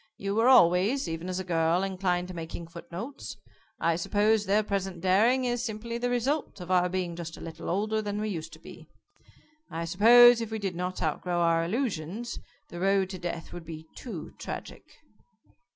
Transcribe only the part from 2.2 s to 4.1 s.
to making footnotes. I